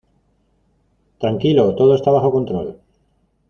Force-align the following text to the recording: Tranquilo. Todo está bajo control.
Tranquilo. 1.19 1.75
Todo 1.75 1.93
está 1.93 2.09
bajo 2.09 2.31
control. 2.31 2.81